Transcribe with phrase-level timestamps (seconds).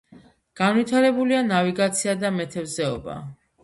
[0.61, 3.25] განვითარებულია ნავიგაცია და მეთევზეობა.